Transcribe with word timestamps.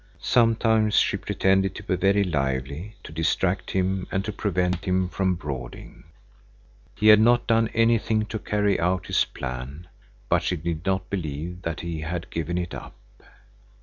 Sometimes 0.23 0.95
she 0.95 1.15
pretended 1.15 1.75
to 1.75 1.83
be 1.83 1.95
very 1.95 2.23
lively, 2.23 2.95
to 3.03 3.11
distract 3.11 3.69
him 3.69 4.07
and 4.11 4.25
to 4.25 4.31
prevent 4.33 4.83
him 4.85 5.07
from 5.07 5.35
brooding. 5.35 6.05
He 6.95 7.09
had 7.09 7.19
not 7.19 7.45
done 7.45 7.67
anything 7.75 8.25
to 8.25 8.39
carry 8.39 8.79
out 8.79 9.05
his 9.05 9.25
plan, 9.25 9.87
but 10.27 10.41
she 10.41 10.55
did 10.55 10.87
not 10.87 11.11
believe 11.11 11.61
that 11.61 11.81
he 11.81 12.01
had 12.01 12.31
given 12.31 12.57
it 12.57 12.73
up. 12.73 12.95